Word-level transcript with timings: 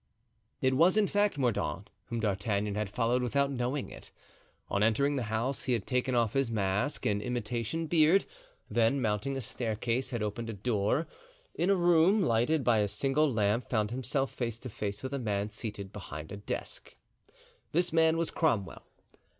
It 0.61 0.73
was, 0.75 0.97
in 0.97 1.05
fact, 1.05 1.37
Mordaunt 1.37 1.91
whom 2.05 2.21
D'Artagnan 2.21 2.73
had 2.73 2.89
followed, 2.89 3.21
without 3.21 3.51
knowing 3.51 3.91
it. 3.91 4.09
On 4.67 4.81
entering 4.81 5.15
the 5.15 5.21
house 5.29 5.65
he 5.65 5.73
had 5.73 5.85
taken 5.85 6.15
off 6.15 6.33
his 6.33 6.49
mask 6.49 7.05
and 7.05 7.21
imitation 7.21 7.85
beard, 7.85 8.25
then, 8.67 8.99
mounting 8.99 9.37
a 9.37 9.41
staircase, 9.41 10.09
had 10.09 10.23
opened 10.23 10.49
a 10.49 10.53
door, 10.53 11.01
and 11.01 11.07
in 11.53 11.69
a 11.69 11.75
room 11.75 12.19
lighted 12.19 12.63
by 12.63 12.79
a 12.79 12.87
single 12.87 13.31
lamp 13.31 13.69
found 13.69 13.91
himself 13.91 14.31
face 14.31 14.57
to 14.61 14.69
face 14.69 15.03
with 15.03 15.13
a 15.13 15.19
man 15.19 15.51
seated 15.51 15.93
behind 15.93 16.31
a 16.31 16.37
desk. 16.37 16.95
This 17.71 17.93
man 17.93 18.17
was 18.17 18.31
Cromwell. 18.31 18.81